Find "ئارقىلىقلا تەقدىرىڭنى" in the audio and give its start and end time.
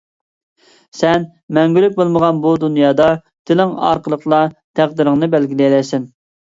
3.91-5.35